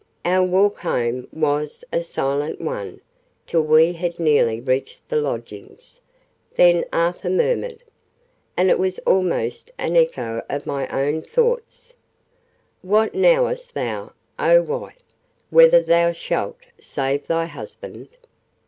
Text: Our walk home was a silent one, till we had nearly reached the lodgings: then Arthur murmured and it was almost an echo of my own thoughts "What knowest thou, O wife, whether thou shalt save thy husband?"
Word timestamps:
Our 0.25 0.41
walk 0.43 0.79
home 0.79 1.27
was 1.31 1.83
a 1.93 2.01
silent 2.01 2.59
one, 2.59 3.01
till 3.45 3.61
we 3.61 3.93
had 3.93 4.19
nearly 4.19 4.59
reached 4.59 5.07
the 5.07 5.17
lodgings: 5.21 6.01
then 6.55 6.85
Arthur 6.91 7.29
murmured 7.29 7.83
and 8.57 8.71
it 8.71 8.79
was 8.79 8.97
almost 9.05 9.69
an 9.77 9.95
echo 9.95 10.41
of 10.49 10.65
my 10.65 10.87
own 10.87 11.21
thoughts 11.21 11.93
"What 12.81 13.13
knowest 13.13 13.75
thou, 13.75 14.13
O 14.39 14.63
wife, 14.63 15.03
whether 15.51 15.79
thou 15.83 16.13
shalt 16.13 16.57
save 16.79 17.27
thy 17.27 17.45
husband?" 17.45 18.07